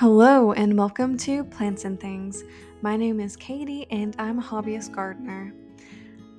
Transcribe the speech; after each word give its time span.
Hello, 0.00 0.52
and 0.52 0.78
welcome 0.78 1.16
to 1.18 1.42
Plants 1.42 1.84
and 1.84 1.98
Things. 1.98 2.44
My 2.82 2.96
name 2.96 3.18
is 3.18 3.34
Katie, 3.34 3.84
and 3.90 4.14
I'm 4.16 4.38
a 4.38 4.42
hobbyist 4.42 4.92
gardener. 4.92 5.52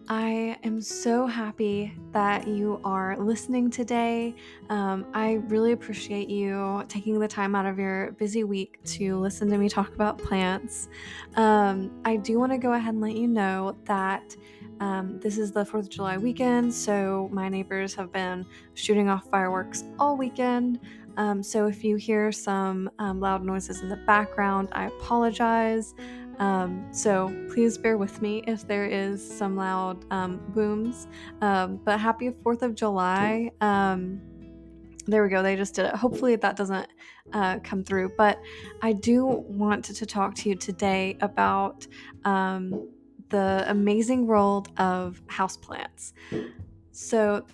I 0.07 0.57
am 0.63 0.79
so 0.79 1.27
happy 1.27 1.93
that 2.13 2.47
you 2.47 2.79
are 2.85 3.17
listening 3.17 3.69
today. 3.69 4.33
Um, 4.69 5.07
I 5.13 5.41
really 5.49 5.73
appreciate 5.73 6.29
you 6.29 6.85
taking 6.87 7.19
the 7.19 7.27
time 7.27 7.53
out 7.53 7.65
of 7.65 7.77
your 7.77 8.13
busy 8.13 8.45
week 8.45 8.81
to 8.91 9.19
listen 9.19 9.49
to 9.49 9.57
me 9.57 9.67
talk 9.67 9.93
about 9.93 10.17
plants. 10.17 10.87
Um, 11.35 11.91
I 12.05 12.15
do 12.15 12.39
want 12.39 12.53
to 12.53 12.57
go 12.57 12.71
ahead 12.71 12.93
and 12.93 13.01
let 13.01 13.17
you 13.17 13.27
know 13.27 13.77
that 13.83 14.37
um, 14.79 15.19
this 15.19 15.37
is 15.37 15.51
the 15.51 15.65
4th 15.65 15.79
of 15.79 15.89
July 15.89 16.17
weekend, 16.17 16.73
so 16.73 17.29
my 17.33 17.49
neighbors 17.49 17.93
have 17.95 18.13
been 18.13 18.45
shooting 18.75 19.09
off 19.09 19.29
fireworks 19.29 19.83
all 19.99 20.15
weekend. 20.15 20.79
Um, 21.19 21.43
so 21.43 21.67
if 21.67 21.83
you 21.83 21.97
hear 21.97 22.31
some 22.31 22.89
um, 22.97 23.19
loud 23.19 23.43
noises 23.43 23.81
in 23.81 23.89
the 23.89 23.97
background, 23.97 24.69
I 24.71 24.85
apologize. 24.85 25.93
Um, 26.39 26.87
so 26.93 27.27
please 27.51 27.77
bear 27.77 27.97
with 27.97 28.21
me 28.21 28.41
if 28.47 28.65
there 28.65 28.85
is 28.85 29.21
some 29.37 29.57
loud 29.57 30.05
um, 30.11 30.39
booms. 30.55 31.07
Um, 31.41 31.81
but 31.83 31.99
happy 31.99 32.29
4th 32.29 32.61
of 32.61 32.73
July. 32.73 33.51
Um, 33.59 34.21
there 35.07 35.21
we 35.21 35.29
go, 35.29 35.43
they 35.43 35.57
just 35.57 35.75
did 35.75 35.87
it. 35.87 35.95
Hopefully 35.95 36.37
that 36.37 36.55
doesn't 36.55 36.87
uh, 37.33 37.59
come 37.65 37.83
through. 37.83 38.13
But 38.17 38.39
I 38.81 38.93
do 38.93 39.25
want 39.25 39.83
to, 39.85 39.93
to 39.95 40.05
talk 40.05 40.35
to 40.35 40.49
you 40.49 40.55
today 40.55 41.17
about 41.19 41.85
the 42.23 43.65
amazing 43.67 44.25
world 44.25 44.69
of 44.77 45.21
houseplants. 45.27 46.13
So, 46.91 47.45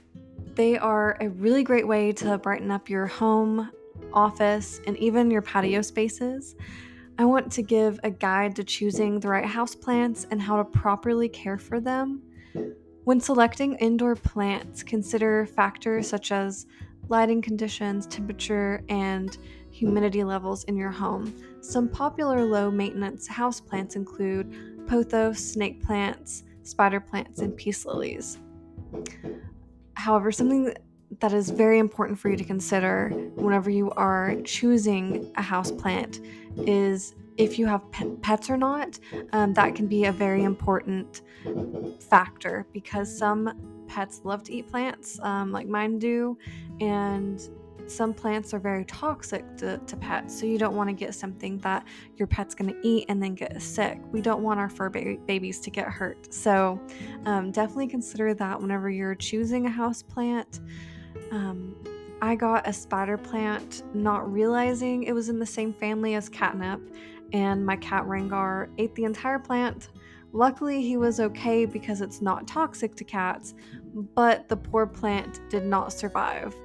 they 0.56 0.78
are 0.78 1.18
a 1.20 1.30
really 1.30 1.64
great 1.64 1.88
way 1.88 2.12
to 2.14 2.38
brighten 2.38 2.72
up 2.72 2.90
your 2.90 3.08
home, 3.08 3.70
office, 4.14 4.80
and 4.88 4.98
even 4.98 5.30
your 5.30 5.42
patio 5.42 5.82
spaces. 5.82 6.56
I 7.18 7.26
want 7.26 7.52
to 7.54 7.62
give 7.62 8.00
a 8.04 8.10
guide 8.10 8.56
to 8.58 8.64
choosing 8.64 9.20
the 9.20 9.30
right 9.30 9.46
houseplants 9.46 10.26
and 10.32 10.42
how 10.42 10.58
to 10.58 10.66
properly 10.66 11.30
care 11.30 11.58
for 11.58 11.80
them. 11.80 12.22
When 13.04 13.20
selecting 13.20 13.76
indoor 13.76 14.16
plants, 14.16 14.84
consider 14.84 15.46
factors 15.46 16.08
such 16.08 16.32
as 16.32 16.66
lighting 17.08 17.42
conditions, 17.42 18.08
temperature, 18.08 18.84
and 18.90 19.38
humidity 19.72 20.24
levels 20.24 20.64
in 20.66 20.76
your 20.76 20.90
home. 20.90 21.34
Some 21.62 21.88
popular 21.88 22.44
low 22.44 22.72
maintenance 22.72 23.28
houseplants 23.28 23.96
include 23.96 24.88
pothos, 24.88 25.38
snake 25.38 25.84
plants, 25.84 26.44
spider 26.64 27.00
plants, 27.00 27.42
and 27.42 27.56
peace 27.56 27.86
lilies. 27.86 28.40
However, 29.96 30.32
something 30.32 30.74
that 31.20 31.34
is 31.34 31.50
very 31.50 31.80
important 31.80 32.20
for 32.20 32.30
you 32.30 32.38
to 32.38 32.44
consider 32.44 33.10
whenever 33.36 33.70
you 33.70 33.92
are 33.92 34.36
choosing 34.44 35.32
a 35.36 35.42
house 35.42 35.72
plant 35.72 36.20
is 36.58 37.16
if 37.38 37.60
you 37.60 37.68
have 37.68 37.82
pets 38.22 38.50
or 38.50 38.58
not. 38.58 39.00
Um, 39.34 39.54
that 39.54 39.76
can 39.76 39.88
be 39.88 40.06
a 40.06 40.12
very 40.12 40.44
important 40.44 41.22
factor 42.10 42.66
because 42.74 43.16
some 43.16 43.86
pets 43.88 44.22
love 44.24 44.44
to 44.44 44.54
eat 44.54 44.68
plants, 44.68 45.20
um, 45.22 45.52
like 45.52 45.68
mine 45.68 46.00
do, 46.00 46.38
and 46.80 47.42
some 47.88 48.14
plants 48.14 48.54
are 48.54 48.60
very 48.60 48.86
toxic 48.86 49.58
to, 49.58 49.78
to 49.78 49.98
pets, 49.98 50.40
so 50.40 50.46
you 50.46 50.58
don't 50.58 50.76
want 50.76 50.90
to 50.90 50.94
get 50.94 51.14
something 51.14 51.58
that 51.60 51.86
your 52.16 52.28
pet's 52.28 52.56
going 52.56 52.74
to 52.74 52.88
eat 52.88 53.06
and 53.10 53.22
then 53.22 53.36
get 53.36 53.62
sick. 53.62 54.00
We 54.12 54.22
don't 54.22 54.44
want 54.44 54.60
our 54.60 54.70
fur 54.70 54.90
ba- 54.90 55.18
babies 55.26 55.60
to 55.62 55.70
get 55.70 55.88
hurt. 55.88 56.34
So, 56.34 56.80
um, 57.26 57.52
definitely 57.52 57.88
consider 57.88 58.34
that 58.34 58.62
whenever 58.62 58.90
you're 58.90 59.16
choosing 59.16 59.66
a 59.66 59.70
house 59.70 60.02
plant. 60.02 60.62
Um, 61.32 61.76
I 62.22 62.36
got 62.36 62.68
a 62.68 62.74
spider 62.74 63.18
plant 63.18 63.84
not 63.94 64.32
realizing 64.32 65.04
it 65.04 65.14
was 65.14 65.30
in 65.30 65.38
the 65.38 65.46
same 65.46 65.74
family 65.74 66.16
as 66.16 66.30
catnip, 66.30 66.82
and 67.34 67.66
my 67.66 67.76
cat 67.76 68.06
Rangar 68.06 68.70
ate 68.78 68.96
the 68.96 69.04
entire 69.04 69.40
plant. 69.40 69.90
Luckily, 70.32 70.82
he 70.82 70.98
was 70.98 71.20
okay 71.20 71.66
because 71.66 72.02
it's 72.02 72.22
not 72.22 72.48
toxic 72.48 72.96
to 72.96 73.04
cats, 73.04 73.54
but 73.94 74.50
the 74.50 74.58
poor 74.58 74.86
plant 74.86 75.40
did 75.50 75.66
not 75.66 75.94
survive. 75.94 76.56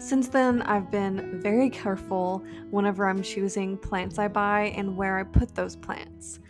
Since 0.00 0.28
then, 0.28 0.62
I've 0.62 0.90
been 0.90 1.40
very 1.42 1.68
careful 1.68 2.42
whenever 2.70 3.06
I'm 3.06 3.22
choosing 3.22 3.76
plants 3.76 4.18
I 4.18 4.28
buy 4.28 4.72
and 4.74 4.96
where 4.96 5.18
I 5.18 5.24
put 5.24 5.54
those 5.54 5.76
plants. 5.76 6.40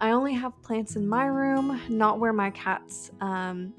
I 0.00 0.10
only 0.10 0.34
have 0.34 0.60
plants 0.62 0.96
in 0.96 1.06
my 1.06 1.26
room, 1.26 1.80
not 1.88 2.18
where 2.18 2.32
my 2.32 2.50
cats 2.50 3.12
um, 3.20 3.72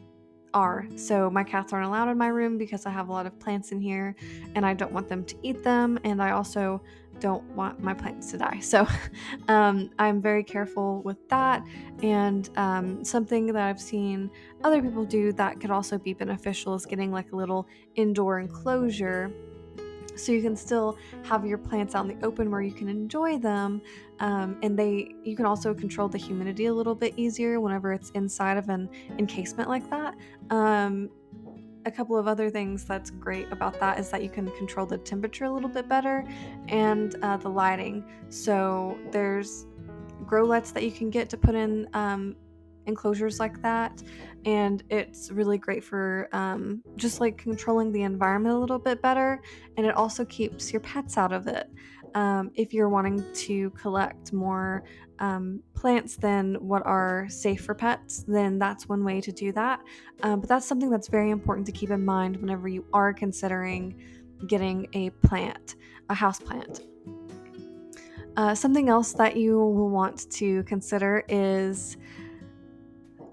are. 0.53 0.87
So 0.95 1.29
my 1.29 1.43
cats 1.43 1.73
aren't 1.73 1.85
allowed 1.85 2.07
in 2.07 2.17
my 2.17 2.29
room 2.29 2.57
because 2.57 2.85
I 2.85 2.91
have 2.91 3.09
a 3.09 3.11
lot 3.11 3.25
of 3.25 3.37
plants 3.39 3.73
in 3.73 3.81
here 3.81 4.15
and 4.55 4.65
I 4.65 4.73
don't 4.73 4.93
want 4.93 5.09
them 5.09 5.25
to 5.25 5.35
eat 5.43 5.65
them. 5.65 5.99
And 6.05 6.23
I 6.23 6.31
also 6.31 6.81
don't 7.19 7.43
want 7.55 7.81
my 7.81 7.93
plants 7.93 8.31
to 8.31 8.37
die. 8.37 8.59
So 8.59 8.87
um, 9.47 9.89
I'm 9.99 10.21
very 10.21 10.43
careful 10.43 11.01
with 11.03 11.27
that. 11.29 11.63
And 12.03 12.49
um, 12.57 13.03
something 13.03 13.47
that 13.47 13.63
I've 13.63 13.81
seen 13.81 14.29
other 14.63 14.81
people 14.81 15.05
do 15.05 15.31
that 15.33 15.59
could 15.59 15.71
also 15.71 15.97
be 15.97 16.13
beneficial 16.13 16.73
is 16.75 16.85
getting 16.85 17.11
like 17.11 17.31
a 17.31 17.35
little 17.35 17.67
indoor 17.95 18.39
enclosure 18.39 19.31
so 20.19 20.31
you 20.31 20.41
can 20.41 20.55
still 20.55 20.97
have 21.23 21.45
your 21.45 21.57
plants 21.57 21.95
out 21.95 22.09
in 22.09 22.19
the 22.19 22.25
open 22.25 22.51
where 22.51 22.61
you 22.61 22.71
can 22.71 22.89
enjoy 22.89 23.37
them 23.37 23.81
um, 24.19 24.57
and 24.61 24.77
they 24.77 25.13
you 25.23 25.35
can 25.35 25.45
also 25.45 25.73
control 25.73 26.07
the 26.09 26.17
humidity 26.17 26.65
a 26.65 26.73
little 26.73 26.95
bit 26.95 27.13
easier 27.15 27.59
whenever 27.59 27.93
it's 27.93 28.09
inside 28.11 28.57
of 28.57 28.67
an 28.69 28.89
encasement 29.17 29.69
like 29.69 29.89
that 29.89 30.15
um, 30.49 31.09
a 31.89 31.91
couple 31.91 32.17
of 32.17 32.27
other 32.27 32.49
things 32.49 32.85
that's 32.85 33.09
great 33.09 33.51
about 33.51 33.79
that 33.79 33.99
is 33.99 34.09
that 34.11 34.21
you 34.23 34.29
can 34.29 34.49
control 34.51 34.85
the 34.85 34.97
temperature 34.97 35.45
a 35.45 35.51
little 35.51 35.69
bit 35.69 35.89
better 35.89 36.23
and 36.67 37.15
uh, 37.23 37.35
the 37.37 37.49
lighting. 37.49 38.05
So 38.29 38.97
there's 39.11 39.65
grow 40.25 40.45
lights 40.45 40.71
that 40.71 40.83
you 40.83 40.91
can 40.91 41.09
get 41.09 41.29
to 41.31 41.37
put 41.37 41.55
in 41.55 41.87
um, 41.93 42.35
enclosures 42.85 43.39
like 43.39 43.61
that, 43.63 44.03
and 44.45 44.83
it's 44.89 45.31
really 45.31 45.57
great 45.57 45.83
for 45.83 46.29
um, 46.31 46.83
just 46.95 47.19
like 47.19 47.37
controlling 47.37 47.91
the 47.91 48.03
environment 48.03 48.55
a 48.55 48.59
little 48.59 48.79
bit 48.79 49.01
better, 49.01 49.41
and 49.77 49.85
it 49.85 49.95
also 49.95 50.23
keeps 50.25 50.71
your 50.71 50.81
pets 50.81 51.17
out 51.17 51.33
of 51.33 51.47
it. 51.47 51.67
Um, 52.15 52.51
if 52.55 52.73
you're 52.73 52.89
wanting 52.89 53.23
to 53.33 53.69
collect 53.71 54.33
more 54.33 54.83
um, 55.19 55.61
plants 55.73 56.15
than 56.15 56.55
what 56.55 56.85
are 56.85 57.27
safe 57.29 57.63
for 57.63 57.75
pets, 57.75 58.23
then 58.27 58.57
that's 58.57 58.87
one 58.87 59.03
way 59.03 59.21
to 59.21 59.31
do 59.31 59.51
that. 59.53 59.81
Um, 60.23 60.39
but 60.39 60.49
that's 60.49 60.65
something 60.65 60.89
that's 60.89 61.07
very 61.07 61.29
important 61.29 61.65
to 61.67 61.71
keep 61.71 61.91
in 61.91 62.03
mind 62.03 62.37
whenever 62.37 62.67
you 62.67 62.85
are 62.93 63.13
considering 63.13 63.95
getting 64.47 64.87
a 64.93 65.09
plant, 65.09 65.75
a 66.09 66.13
house 66.13 66.39
plant. 66.39 66.81
Uh, 68.37 68.55
something 68.55 68.87
else 68.87 69.11
that 69.13 69.35
you 69.35 69.57
will 69.57 69.89
want 69.89 70.29
to 70.31 70.63
consider 70.63 71.23
is 71.27 71.97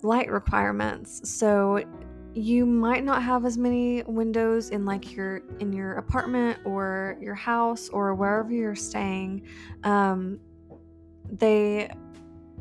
light 0.03 0.31
requirements. 0.31 1.29
So 1.31 1.85
you 2.37 2.67
might 2.67 3.03
not 3.03 3.23
have 3.23 3.47
as 3.47 3.57
many 3.57 4.03
windows 4.03 4.69
in 4.69 4.85
like 4.85 5.17
your 5.17 5.41
in 5.59 5.73
your 5.73 5.95
apartment 5.95 6.59
or 6.67 7.17
your 7.19 7.35
house 7.35 7.89
or 7.89 8.15
wherever 8.15 8.53
you're 8.53 8.75
staying. 8.75 9.43
Um, 9.85 10.39
they 11.31 11.91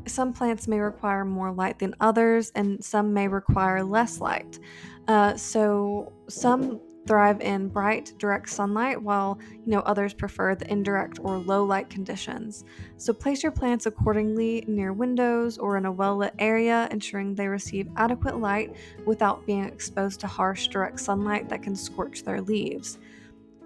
some 0.08 0.32
plants 0.32 0.68
may 0.68 0.80
require 0.80 1.26
more 1.26 1.52
light 1.52 1.78
than 1.80 1.94
others, 2.00 2.54
and 2.56 2.84
some 2.84 3.14
may 3.14 3.28
require 3.28 3.84
less 3.84 4.22
light. 4.22 4.60
Uh, 5.10 5.36
so 5.36 6.14
some 6.30 6.80
thrive 7.08 7.42
in 7.42 7.68
bright, 7.68 8.14
direct 8.18 8.50
sunlight, 8.50 9.02
while 9.02 9.40
you 9.66 9.72
know 9.72 9.80
others 9.82 10.14
prefer 10.14 10.56
the 10.56 10.70
indirect 10.72 11.20
or 11.22 11.38
low 11.38 11.64
light 11.64 11.90
conditions. 11.90 12.66
So 12.98 13.14
place 13.14 13.44
your 13.44 13.52
plants 13.52 13.86
accordingly 13.86 14.64
near 14.68 14.94
windows 14.94 15.58
or 15.58 15.78
in 15.78 15.86
a 15.86 15.92
well-lit 15.92 16.34
area, 16.40 16.88
ensuring 16.92 17.36
they 17.36 17.48
receive 17.48 17.90
adequate 17.98 18.40
light 18.40 18.76
without 19.06 19.46
being 19.46 19.66
exposed 19.66 20.20
to 20.22 20.28
harsh 20.28 20.68
direct 20.68 21.00
sunlight 21.00 21.50
that 21.50 21.64
can 21.64 21.76
scorch 21.76 22.24
their 22.24 22.42
leaves. 22.42 22.98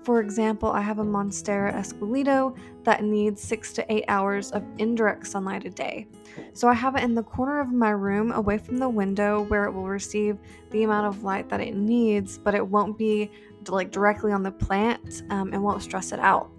For 0.10 0.22
example, 0.22 0.72
I 0.72 0.82
have 0.82 0.98
a 0.98 1.04
Monstera 1.04 1.72
esqueleto 1.72 2.58
that 2.84 3.04
needs 3.04 3.44
6 3.44 3.74
to 3.74 3.94
8 3.94 4.06
hours 4.08 4.50
of 4.50 4.64
indirect 4.80 5.28
sunlight 5.28 5.66
a 5.66 5.70
day. 5.70 6.08
So 6.54 6.68
I 6.68 6.74
have 6.74 6.96
it 6.96 7.04
in 7.04 7.14
the 7.14 7.22
corner 7.22 7.60
of 7.60 7.72
my 7.72 7.92
room 7.92 8.32
away 8.32 8.58
from 8.58 8.78
the 8.78 8.90
window 8.90 9.44
where 9.44 9.66
it 9.66 9.72
will 9.72 9.88
receive 9.88 10.40
the 10.72 10.82
amount 10.82 11.06
of 11.06 11.24
light 11.24 11.48
that 11.50 11.62
it 11.62 11.76
needs, 11.76 12.40
but 12.40 12.56
it 12.56 12.68
won't 12.68 12.98
be 12.98 13.30
like 13.68 13.92
directly 13.92 14.32
on 14.32 14.42
the 14.42 14.50
plant 14.50 15.22
um, 15.30 15.54
and 15.54 15.64
won't 15.64 15.84
stress 15.84 16.12
it 16.12 16.20
out. 16.20 16.50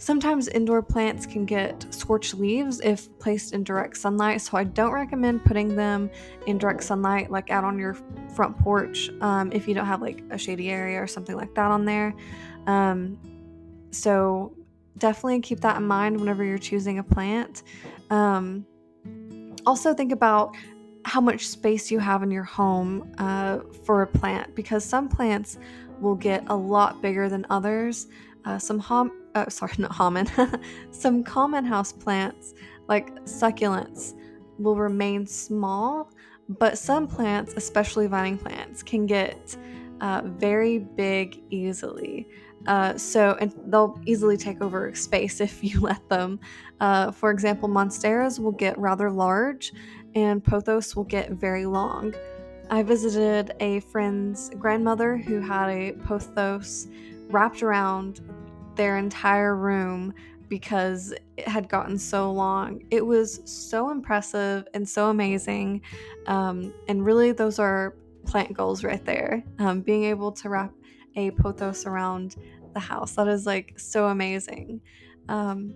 Sometimes 0.00 0.48
indoor 0.48 0.80
plants 0.80 1.26
can 1.26 1.44
get 1.44 1.84
scorched 1.92 2.32
leaves 2.32 2.80
if 2.80 3.06
placed 3.18 3.52
in 3.52 3.62
direct 3.62 3.98
sunlight, 3.98 4.40
so 4.40 4.56
I 4.56 4.64
don't 4.64 4.92
recommend 4.92 5.44
putting 5.44 5.76
them 5.76 6.08
in 6.46 6.56
direct 6.56 6.84
sunlight, 6.84 7.30
like 7.30 7.50
out 7.50 7.64
on 7.64 7.78
your 7.78 7.98
front 8.34 8.56
porch, 8.56 9.10
um, 9.20 9.52
if 9.52 9.68
you 9.68 9.74
don't 9.74 9.84
have 9.84 10.00
like 10.00 10.22
a 10.30 10.38
shady 10.38 10.70
area 10.70 11.02
or 11.02 11.06
something 11.06 11.36
like 11.36 11.54
that 11.54 11.70
on 11.70 11.84
there. 11.84 12.14
Um, 12.66 13.18
so 13.90 14.54
definitely 14.98 15.40
keep 15.40 15.60
that 15.60 15.76
in 15.76 15.86
mind 15.86 16.18
whenever 16.18 16.44
you're 16.44 16.58
choosing 16.58 16.98
a 16.98 17.02
plant. 17.02 17.62
Um, 18.10 18.66
also, 19.66 19.94
think 19.94 20.12
about 20.12 20.56
how 21.04 21.20
much 21.20 21.46
space 21.46 21.90
you 21.90 21.98
have 21.98 22.22
in 22.22 22.30
your 22.30 22.44
home 22.44 23.12
uh, 23.18 23.60
for 23.84 24.02
a 24.02 24.06
plant 24.06 24.54
because 24.54 24.84
some 24.84 25.08
plants 25.08 25.58
will 26.00 26.14
get 26.14 26.44
a 26.48 26.56
lot 26.56 27.02
bigger 27.02 27.28
than 27.28 27.46
others. 27.50 28.08
Uh, 28.44 28.58
some 28.58 28.78
hom- 28.78 29.12
oh, 29.34 29.46
sorry, 29.48 29.72
not 29.78 29.90
common, 29.90 30.26
some 30.90 31.22
common 31.22 31.64
house 31.64 31.92
plants 31.92 32.54
like 32.88 33.14
succulents 33.24 34.14
will 34.58 34.76
remain 34.76 35.26
small, 35.26 36.10
but 36.48 36.76
some 36.76 37.06
plants, 37.06 37.54
especially 37.56 38.06
vining 38.06 38.36
plants, 38.36 38.82
can 38.82 39.06
get 39.06 39.56
uh, 40.00 40.22
very 40.24 40.78
big 40.78 41.42
easily. 41.50 42.26
Uh, 42.66 42.96
so, 42.96 43.36
and 43.40 43.54
they'll 43.66 44.00
easily 44.06 44.36
take 44.36 44.60
over 44.60 44.94
space 44.94 45.40
if 45.40 45.64
you 45.64 45.80
let 45.80 46.06
them. 46.08 46.38
Uh, 46.80 47.10
for 47.10 47.30
example, 47.30 47.68
monsteras 47.68 48.38
will 48.38 48.52
get 48.52 48.78
rather 48.78 49.10
large, 49.10 49.72
and 50.14 50.42
pothos 50.42 50.94
will 50.94 51.04
get 51.04 51.30
very 51.30 51.66
long. 51.66 52.14
I 52.70 52.82
visited 52.82 53.52
a 53.60 53.80
friend's 53.80 54.50
grandmother 54.50 55.16
who 55.16 55.40
had 55.40 55.68
a 55.68 55.92
pothos 55.92 56.86
wrapped 57.28 57.62
around 57.62 58.20
their 58.76 58.96
entire 58.96 59.56
room 59.56 60.14
because 60.48 61.12
it 61.36 61.48
had 61.48 61.68
gotten 61.68 61.98
so 61.98 62.30
long. 62.30 62.82
It 62.90 63.04
was 63.04 63.40
so 63.44 63.90
impressive 63.90 64.66
and 64.74 64.88
so 64.88 65.08
amazing. 65.10 65.82
Um, 66.26 66.74
and 66.88 67.04
really, 67.04 67.32
those 67.32 67.58
are 67.58 67.94
plant 68.26 68.52
goals 68.52 68.84
right 68.84 69.04
there. 69.04 69.44
Um, 69.58 69.80
being 69.80 70.04
able 70.04 70.32
to 70.32 70.48
wrap 70.48 70.72
a 71.16 71.30
pothos 71.32 71.86
around 71.86 72.36
the 72.74 72.80
house. 72.80 73.14
That 73.16 73.28
is 73.28 73.46
like 73.46 73.78
so 73.78 74.06
amazing. 74.06 74.80
Um, 75.28 75.74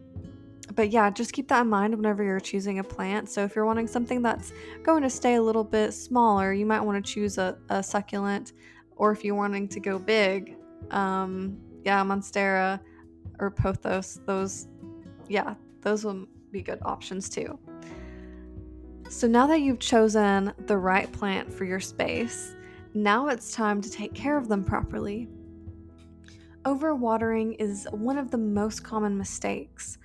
but 0.75 0.90
yeah, 0.90 1.10
just 1.10 1.32
keep 1.32 1.48
that 1.48 1.62
in 1.62 1.69
mind 1.69 1.94
whenever 1.94 2.25
you're 2.25 2.40
choosing 2.40 2.78
a 2.78 2.84
plant. 2.84 3.28
So 3.28 3.44
if 3.44 3.54
you're 3.54 3.66
wanting 3.66 3.86
something 3.86 4.22
that's 4.22 4.52
going 4.82 5.02
to 5.02 5.10
stay 5.10 5.34
a 5.34 5.42
little 5.42 5.64
bit 5.64 5.92
smaller, 5.92 6.52
you 6.52 6.64
might 6.64 6.81
want 6.81 7.04
to 7.04 7.12
choose 7.12 7.38
a, 7.38 7.58
a 7.69 7.82
succulent. 7.82 8.52
Or 8.96 9.12
if 9.12 9.25
you're 9.25 9.34
wanting 9.34 9.69
to 9.69 9.81
go 9.81 9.98
big, 9.98 10.56
um, 10.90 11.58
yeah, 11.84 12.02
monstera 12.02 12.81
or 13.40 13.50
pothos, 13.50 14.20
those, 14.25 14.69
yeah, 15.28 15.54
those 15.82 16.04
will 16.04 16.26
be 16.50 16.62
good 16.62 16.78
options 16.82 17.28
too. 17.28 17.58
So 19.10 19.26
now 19.26 19.46
that 19.48 19.60
you've 19.60 19.81
chosen 19.81 20.52
the 20.66 20.78
right 20.78 21.10
plant 21.12 21.52
for 21.52 21.64
your 21.64 21.81
space, 21.81 22.54
now 22.94 23.29
it's 23.29 23.52
time 23.52 23.81
to 23.81 23.91
take 23.91 24.14
care 24.14 24.38
of 24.38 24.49
them 24.49 24.64
properly. 24.64 25.29
Overwatering 26.64 27.56
is 27.58 27.87
one 27.91 28.17
of 28.17 28.31
the 28.31 28.38
most 28.38 28.85
common 28.85 29.19
mistakes. 29.19 29.99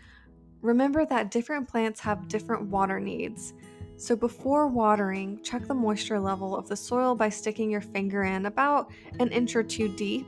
Remember 0.62 1.06
that 1.06 1.32
different 1.32 1.70
plants 1.70 2.00
have 2.02 2.28
different 2.28 2.64
water 2.64 3.00
needs. 3.00 3.54
So 3.96 4.16
before 4.16 4.68
watering, 4.68 5.42
check 5.44 5.68
the 5.68 5.74
moisture 5.74 6.20
level 6.20 6.56
of 6.56 6.68
the 6.68 6.76
soil 6.76 7.16
by 7.16 7.30
sticking 7.30 7.70
your 7.70 7.82
finger 7.82 8.24
in 8.24 8.46
about 8.46 8.92
an 9.20 9.30
inch 9.30 9.56
or 9.56 9.64
two 9.64 9.88
deep. 9.96 10.28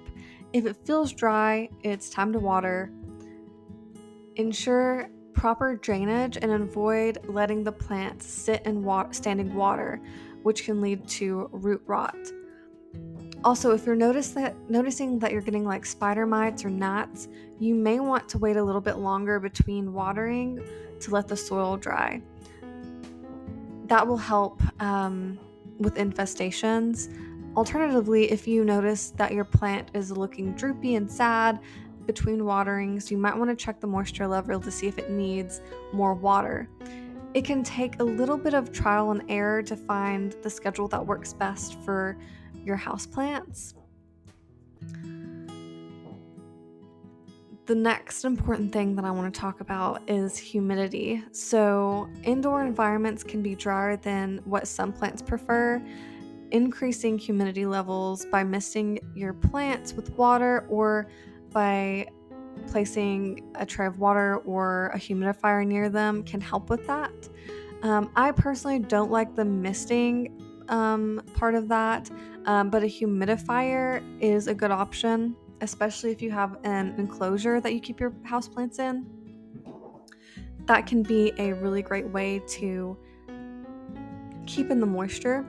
If 0.54 0.66
it 0.66 0.78
feels 0.86 1.12
dry, 1.12 1.70
it's 1.82 2.10
time 2.10 2.32
to 2.34 2.40
water. 2.40 2.92
Ensure 4.36 5.10
proper 5.34 5.76
drainage 5.78 6.38
and 6.42 6.52
avoid 6.52 7.18
letting 7.28 7.64
the 7.64 7.72
plant 7.72 8.22
sit 8.22 8.62
in 8.66 8.84
wa- 8.84 9.12
standing 9.12 9.56
water, 9.56 10.00
which 10.44 10.66
can 10.66 10.82
lead 10.82 11.08
to 11.08 11.50
root 11.52 11.82
rot. 11.88 12.18
Also, 13.44 13.72
if 13.72 13.88
you're 13.88 13.96
notice 13.96 14.30
that, 14.30 14.56
noticing 14.70 15.18
that 15.20 15.32
you're 15.32 15.42
getting 15.42 15.66
like 15.66 15.84
spider 15.86 16.28
mites 16.28 16.64
or 16.64 16.70
gnats, 16.70 17.28
you 17.60 17.74
may 17.74 18.00
want 18.00 18.30
to 18.30 18.38
wait 18.38 18.56
a 18.56 18.64
little 18.64 18.82
bit 18.82 18.98
longer 18.98 19.40
between 19.40 19.94
watering 19.94 20.64
to 21.00 21.12
let 21.12 21.28
the 21.28 21.36
soil 21.36 21.76
dry. 21.76 22.22
That 23.88 24.08
will 24.08 24.18
help 24.18 24.62
um, 24.80 25.40
with 25.80 25.96
infestations. 25.96 27.12
Alternatively, 27.58 28.32
if 28.32 28.48
you 28.48 28.64
notice 28.64 29.10
that 29.18 29.34
your 29.34 29.44
plant 29.44 29.90
is 29.96 30.12
looking 30.12 30.54
droopy 30.54 30.96
and 30.96 31.12
sad 31.12 31.60
between 32.06 32.46
waterings, 32.46 33.10
you 33.10 33.18
might 33.18 33.36
want 33.36 33.50
to 33.50 33.56
check 33.56 33.80
the 33.80 33.88
moisture 33.88 34.28
level 34.28 34.60
to 34.60 34.72
see 34.72 34.88
if 34.88 35.00
it 35.00 35.10
needs 35.10 35.62
more 35.94 36.14
water. 36.14 36.70
It 37.34 37.44
can 37.44 37.64
take 37.64 38.00
a 38.00 38.04
little 38.04 38.38
bit 38.38 38.54
of 38.54 38.72
trial 38.72 39.12
and 39.12 39.24
error 39.30 39.64
to 39.64 39.76
find 39.76 40.36
the 40.44 40.50
schedule 40.50 40.88
that 40.90 41.06
works 41.06 41.34
best 41.34 41.82
for 41.82 42.18
your 42.64 42.78
houseplants. 42.78 43.74
The 47.68 47.76
next 47.76 48.26
important 48.26 48.74
thing 48.74 48.96
that 48.96 49.06
I 49.06 49.12
want 49.12 49.34
to 49.34 49.40
talk 49.40 49.62
about 49.62 50.02
is 50.10 50.36
humidity. 50.38 51.24
So, 51.32 52.10
indoor 52.24 52.66
environments 52.66 53.24
can 53.24 53.42
be 53.42 53.56
drier 53.56 53.96
than 53.98 54.42
what 54.46 54.68
some 54.68 54.92
plants 54.92 55.22
prefer. 55.22 55.82
Increasing 56.52 57.18
humidity 57.18 57.66
levels 57.66 58.26
by 58.26 58.44
misting 58.44 59.00
your 59.16 59.34
plants 59.34 59.94
with 59.94 60.10
water 60.18 60.66
or 60.70 61.08
by 61.52 62.08
placing 62.68 63.52
a 63.56 63.66
tray 63.66 63.86
of 63.86 64.00
water 64.00 64.38
or 64.38 64.88
a 64.94 64.98
humidifier 64.98 65.66
near 65.66 65.88
them 65.88 66.24
can 66.24 66.42
help 66.42 66.70
with 66.70 66.86
that. 66.88 67.30
Um, 67.84 68.12
I 68.16 68.32
personally 68.32 68.80
don't 68.80 69.12
like 69.12 69.36
the 69.36 69.46
misting 69.46 70.42
um, 70.70 71.22
part 71.34 71.56
of 71.56 71.68
that, 71.70 72.10
um, 72.46 72.70
but 72.70 72.84
a 72.84 72.88
humidifier 72.88 74.04
is 74.20 74.48
a 74.48 74.54
good 74.54 74.72
option, 74.72 75.36
especially 75.62 76.12
if 76.12 76.22
you 76.22 76.32
have 76.32 76.58
an 76.64 76.96
enclosure 76.98 77.62
that 77.62 77.74
you 77.74 77.80
keep 77.80 78.00
your 78.00 78.12
houseplants 78.26 78.80
in. 78.80 79.06
That 80.66 80.86
can 80.88 81.04
be 81.04 81.34
a 81.38 81.54
really 81.54 81.82
great 81.82 82.08
way 82.08 82.40
to 82.50 82.98
keep 84.46 84.70
in 84.70 84.80
the 84.80 84.86
moisture 84.86 85.46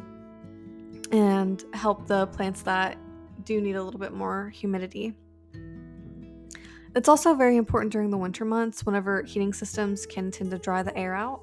and 1.12 1.62
help 1.74 2.06
the 2.06 2.26
plants 2.28 2.62
that 2.62 2.96
do 3.44 3.60
need 3.60 3.76
a 3.76 3.82
little 3.82 4.00
bit 4.00 4.12
more 4.12 4.50
humidity. 4.50 5.14
It's 6.94 7.08
also 7.08 7.34
very 7.34 7.56
important 7.56 7.92
during 7.92 8.10
the 8.10 8.18
winter 8.18 8.44
months 8.44 8.84
whenever 8.84 9.22
heating 9.22 9.52
systems 9.52 10.04
can 10.04 10.30
tend 10.30 10.50
to 10.50 10.58
dry 10.58 10.82
the 10.82 10.96
air 10.96 11.14
out. 11.14 11.42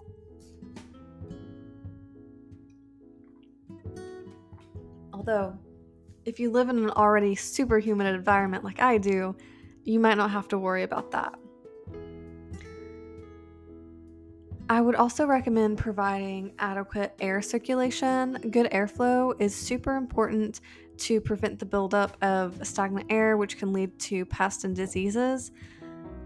Although, 5.29 5.59
if 6.25 6.39
you 6.39 6.49
live 6.49 6.69
in 6.69 6.79
an 6.79 6.89
already 6.89 7.35
super 7.35 7.77
humid 7.77 8.07
environment 8.07 8.63
like 8.63 8.81
I 8.81 8.97
do, 8.97 9.35
you 9.83 9.99
might 9.99 10.17
not 10.17 10.31
have 10.31 10.47
to 10.47 10.57
worry 10.57 10.81
about 10.81 11.11
that. 11.11 11.37
I 14.71 14.81
would 14.81 14.95
also 14.95 15.27
recommend 15.27 15.77
providing 15.77 16.53
adequate 16.57 17.13
air 17.19 17.43
circulation. 17.43 18.39
Good 18.49 18.71
airflow 18.71 19.39
is 19.39 19.53
super 19.53 19.97
important 19.97 20.61
to 20.97 21.21
prevent 21.21 21.59
the 21.59 21.65
buildup 21.65 22.17
of 22.23 22.65
stagnant 22.65 23.11
air, 23.11 23.37
which 23.37 23.59
can 23.59 23.71
lead 23.71 23.99
to 23.99 24.25
pests 24.25 24.63
and 24.63 24.75
diseases. 24.75 25.51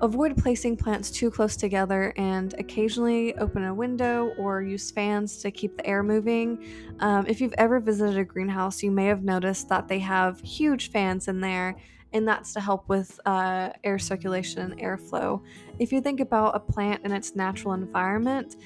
Avoid 0.04 0.36
placing 0.36 0.76
plants 0.76 1.10
too 1.10 1.32
close 1.32 1.56
together 1.56 2.14
and 2.18 2.54
occasionally 2.60 3.34
open 3.38 3.64
a 3.64 3.74
window 3.74 4.34
or 4.38 4.62
use 4.62 4.92
fans 4.92 5.38
to 5.38 5.50
keep 5.50 5.78
the 5.78 5.88
air 5.88 6.04
moving. 6.04 6.62
Um, 7.00 7.26
if 7.26 7.40
you've 7.40 7.54
ever 7.58 7.80
visited 7.80 8.18
a 8.18 8.26
greenhouse, 8.26 8.84
you 8.84 8.92
may 8.92 9.06
have 9.06 9.24
noticed 9.24 9.70
that 9.70 9.88
they 9.88 10.00
have 10.00 10.42
huge 10.42 10.92
fans 10.92 11.30
in 11.30 11.40
there, 11.40 11.78
and 12.12 12.28
that's 12.28 12.52
to 12.52 12.60
help 12.60 12.90
with 12.90 13.18
uh, 13.26 13.70
air 13.86 13.98
circulation 13.98 14.60
and 14.60 14.78
airflow. 14.78 15.42
If 15.80 15.94
you 15.94 16.02
think 16.02 16.20
about 16.20 16.54
a 16.54 16.60
plant 16.60 17.06
in 17.06 17.14
its 17.14 17.34
natural 17.34 17.74
environment, 17.74 18.58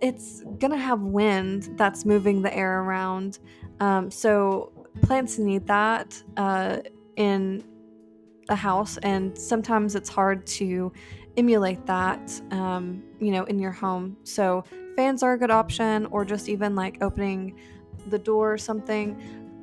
it's 0.00 0.42
gonna 0.58 0.78
have 0.78 1.02
wind 1.02 1.74
that's 1.76 2.06
moving 2.06 2.40
the 2.40 2.56
air 2.56 2.80
around. 2.80 3.40
Um, 3.80 4.10
so 4.10 4.72
plants 5.02 5.36
need 5.36 5.66
that 5.66 6.22
uh, 6.38 6.78
in 7.16 7.62
a 8.50 8.56
house, 8.56 8.98
and 8.98 9.36
sometimes 9.36 9.94
it's 9.94 10.08
hard 10.08 10.46
to 10.46 10.92
emulate 11.36 11.86
that, 11.86 12.40
um, 12.50 13.02
you 13.20 13.30
know, 13.30 13.44
in 13.44 13.58
your 13.58 13.72
home. 13.72 14.16
So 14.24 14.64
fans 14.96 15.22
are 15.22 15.32
a 15.32 15.38
good 15.38 15.50
option, 15.50 16.06
or 16.06 16.24
just 16.24 16.48
even 16.48 16.74
like 16.74 17.02
opening 17.02 17.58
the 18.08 18.18
door 18.18 18.52
or 18.52 18.58
something. 18.58 19.16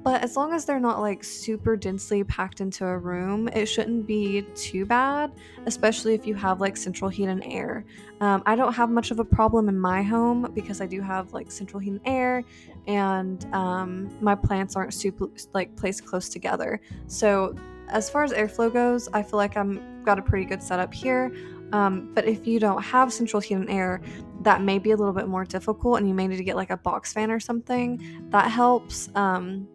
But 0.03 0.23
as 0.23 0.37
long 0.37 0.53
as 0.53 0.63
they're 0.63 0.79
not 0.79 1.01
like 1.01 1.21
super 1.21 1.75
densely 1.75 2.23
packed 2.23 2.61
into 2.61 2.85
a 2.85 2.97
room, 2.97 3.49
it 3.49 3.65
shouldn't 3.65 4.07
be 4.07 4.43
too 4.55 4.85
bad, 4.85 5.33
especially 5.65 6.13
if 6.13 6.25
you 6.25 6.33
have 6.35 6.61
like 6.61 6.77
central 6.77 7.09
heat 7.09 7.25
and 7.25 7.43
air. 7.43 7.83
Um, 8.21 8.41
I 8.45 8.55
don't 8.55 8.71
have 8.73 8.89
much 8.89 9.11
of 9.11 9.19
a 9.19 9.25
problem 9.25 9.67
in 9.67 9.77
my 9.77 10.01
home 10.01 10.49
because 10.53 10.79
I 10.79 10.85
do 10.85 11.01
have 11.01 11.33
like 11.33 11.51
central 11.51 11.81
heat 11.81 11.89
and 11.89 12.01
air, 12.05 12.43
and 12.87 13.45
um, 13.53 14.09
my 14.21 14.33
plants 14.33 14.77
aren't 14.77 14.93
super 14.93 15.27
like 15.53 15.75
placed 15.75 16.05
close 16.05 16.29
together. 16.29 16.79
So 17.07 17.53
as 17.89 18.09
far 18.09 18.23
as 18.23 18.31
airflow 18.31 18.71
goes, 18.71 19.07
I 19.13 19.23
feel 19.23 19.37
like 19.37 19.55
I'm 19.57 20.03
got 20.03 20.19
a 20.19 20.21
pretty 20.21 20.45
good 20.45 20.61
setup 20.61 20.93
here. 20.93 21.33
Um, 21.73 22.11
but 22.13 22.25
if 22.25 22.47
you 22.47 22.59
don't 22.59 22.81
have 22.81 23.11
central 23.11 23.41
heat 23.41 23.55
and 23.55 23.69
air, 23.69 24.01
that 24.41 24.61
may 24.61 24.79
be 24.79 24.91
a 24.91 24.95
little 24.95 25.13
bit 25.13 25.27
more 25.27 25.43
difficult, 25.43 25.97
and 25.97 26.07
you 26.07 26.13
may 26.13 26.27
need 26.27 26.37
to 26.37 26.43
get 26.43 26.55
like 26.55 26.69
a 26.69 26.77
box 26.77 27.13
fan 27.13 27.31
or 27.31 27.39
something. 27.39 28.29
That 28.29 28.49
helps. 28.49 29.09
Um, 29.15 29.67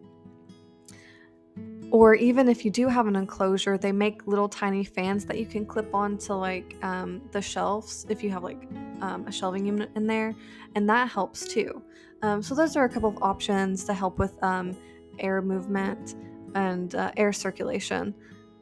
or 1.91 2.15
even 2.15 2.49
if 2.49 2.65
you 2.65 2.71
do 2.71 2.87
have 2.87 3.05
an 3.05 3.15
enclosure, 3.15 3.77
they 3.77 3.91
make 3.91 4.25
little 4.25 4.49
tiny 4.49 4.83
fans 4.83 5.25
that 5.25 5.37
you 5.37 5.45
can 5.45 5.63
clip 5.63 5.93
onto 5.93 6.33
like 6.33 6.75
um, 6.81 7.21
the 7.31 7.41
shelves 7.41 8.07
if 8.09 8.23
you 8.23 8.31
have 8.31 8.43
like 8.43 8.67
um, 9.01 9.27
a 9.27 9.31
shelving 9.31 9.67
unit 9.67 9.91
in 9.95 10.07
there, 10.07 10.33
and 10.73 10.89
that 10.89 11.09
helps 11.09 11.45
too. 11.45 11.83
Um, 12.23 12.41
so 12.41 12.55
those 12.55 12.75
are 12.75 12.85
a 12.85 12.89
couple 12.89 13.09
of 13.09 13.21
options 13.21 13.83
to 13.83 13.93
help 13.93 14.17
with 14.17 14.41
um, 14.43 14.75
air 15.19 15.39
movement 15.41 16.15
and 16.55 16.95
uh, 16.95 17.11
air 17.17 17.33
circulation. 17.33 18.13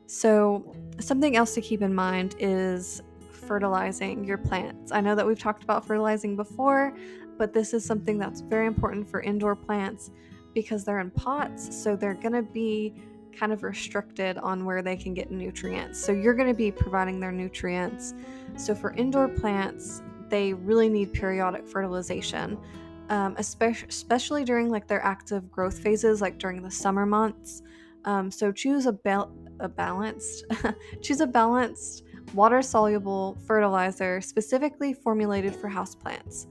So, 0.08 0.76
something 1.00 1.36
else 1.36 1.54
to 1.56 1.62
keep 1.62 1.82
in 1.82 1.94
mind 1.94 2.36
is 2.40 3.02
fertilizing 3.32 4.24
your 4.26 4.38
plants. 4.38 4.92
I 4.92 5.02
know 5.02 5.16
that 5.16 5.26
we've 5.26 5.40
talked 5.40 5.64
about 5.64 5.86
fertilizing 5.86 6.36
before, 6.36 6.96
but 7.38 7.54
this 7.54 7.74
is 7.74 7.84
something 7.86 8.18
that's 8.18 8.42
very 8.42 8.68
important 8.68 9.10
for 9.10 9.22
indoor 9.22 9.56
plants 9.56 10.12
because 10.54 10.84
they're 10.84 11.00
in 11.00 11.12
pots, 11.12 11.76
so 11.76 11.96
they're 11.96 12.14
going 12.14 12.34
to 12.34 12.44
be 12.44 12.94
kind 13.38 13.52
of 13.52 13.64
restricted 13.64 14.38
on 14.38 14.66
where 14.66 14.82
they 14.82 14.96
can 14.96 15.14
get 15.14 15.32
nutrients. 15.32 16.04
So 16.04 16.12
you're 16.12 16.34
going 16.34 16.50
to 16.50 16.54
be 16.54 16.72
providing 16.72 17.20
their 17.20 17.32
nutrients. 17.32 18.14
So 18.58 18.76
for 18.76 18.94
indoor 18.94 19.28
plants, 19.28 20.02
they 20.30 20.54
really 20.54 20.90
need 20.90 21.14
periodic 21.14 21.68
fertilization, 21.68 22.58
um, 23.10 23.36
especially, 23.38 23.90
especially 23.90 24.44
during 24.44 24.70
like 24.70 24.88
their 24.88 25.04
active 25.04 25.50
growth 25.52 25.80
phases, 25.80 26.22
like 26.22 26.38
during 26.38 26.62
the 26.62 26.72
summer 26.72 27.06
months. 27.06 27.62
Um, 28.06 28.32
so 28.32 28.52
choose 28.52 28.86
a, 28.86 28.94
ba- 28.94 29.30
a 29.60 29.70
balanced, 29.70 30.46
choose 31.02 31.22
a 31.22 31.28
balanced 31.28 32.04
water 32.34 32.62
soluble 32.62 33.38
fertilizer 33.46 34.22
specifically 34.22 34.94
formulated 34.94 35.56
for 35.56 35.70
houseplants. 35.70 36.48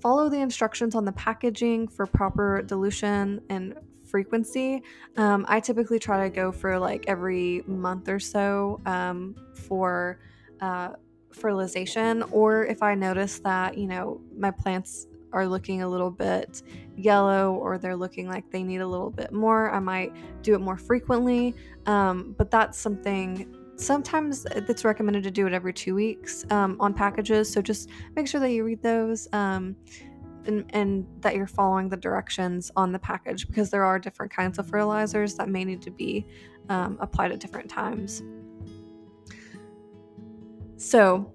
Follow 0.00 0.28
the 0.28 0.38
instructions 0.38 0.94
on 0.94 1.04
the 1.04 1.12
packaging 1.12 1.88
for 1.88 2.06
proper 2.06 2.62
dilution 2.62 3.40
and 3.48 3.74
frequency. 4.08 4.82
Um, 5.16 5.44
I 5.48 5.60
typically 5.60 5.98
try 5.98 6.28
to 6.28 6.34
go 6.34 6.52
for 6.52 6.78
like 6.78 7.04
every 7.06 7.62
month 7.66 8.08
or 8.08 8.20
so 8.20 8.80
um, 8.86 9.34
for 9.54 10.18
uh, 10.60 10.90
fertilization, 11.32 12.22
or 12.30 12.64
if 12.64 12.82
I 12.82 12.94
notice 12.94 13.38
that, 13.40 13.76
you 13.76 13.86
know, 13.86 14.20
my 14.36 14.50
plants 14.50 15.06
are 15.32 15.46
looking 15.46 15.82
a 15.82 15.88
little 15.88 16.10
bit 16.10 16.62
yellow 16.96 17.54
or 17.54 17.78
they're 17.78 17.96
looking 17.96 18.28
like 18.28 18.50
they 18.50 18.62
need 18.62 18.80
a 18.80 18.86
little 18.86 19.10
bit 19.10 19.32
more, 19.32 19.70
I 19.70 19.78
might 19.78 20.12
do 20.42 20.54
it 20.54 20.60
more 20.60 20.76
frequently. 20.76 21.54
Um, 21.86 22.34
but 22.36 22.50
that's 22.50 22.78
something 22.78 23.54
sometimes 23.76 24.44
it's 24.50 24.84
recommended 24.84 25.22
to 25.22 25.30
do 25.30 25.46
it 25.46 25.52
every 25.52 25.72
two 25.72 25.94
weeks 25.94 26.44
um, 26.50 26.76
on 26.80 26.92
packages. 26.92 27.50
So 27.50 27.62
just 27.62 27.88
make 28.16 28.26
sure 28.26 28.40
that 28.40 28.50
you 28.50 28.64
read 28.64 28.82
those 28.82 29.28
um, 29.32 29.76
and, 30.46 30.64
and, 30.70 31.06
that 31.20 31.36
you're 31.36 31.46
following 31.46 31.88
the 31.88 31.96
directions 31.96 32.70
on 32.74 32.90
the 32.92 32.98
package 32.98 33.46
because 33.46 33.70
there 33.70 33.84
are 33.84 33.98
different 33.98 34.32
kinds 34.32 34.58
of 34.58 34.68
fertilizers 34.68 35.34
that 35.34 35.48
may 35.48 35.64
need 35.64 35.82
to 35.82 35.90
be 35.90 36.26
um, 36.68 36.98
applied 37.00 37.32
at 37.32 37.38
different 37.38 37.70
times. 37.70 38.22
So 40.76 41.32